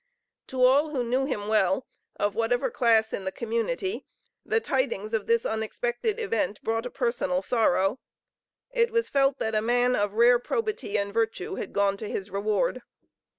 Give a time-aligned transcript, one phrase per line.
[0.47, 4.03] To all who knew him well, of whatever class in the community,
[4.43, 7.99] the tidings of this unexpected event brought a personal sorrow.
[8.71, 12.31] It was felt that a man of rare probity and virtue had gone to his
[12.31, 12.81] reward.